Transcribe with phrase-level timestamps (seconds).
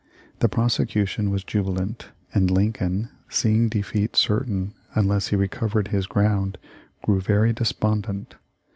[0.39, 6.57] The prosecution was jubi lant, and Lincoln, seeing defeat certain unless he recovered his ground,
[7.03, 8.33] grew very despondent.